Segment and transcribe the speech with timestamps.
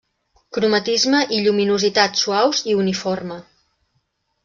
[0.55, 3.43] Cromatisme i lluminositat suaus i uniforme.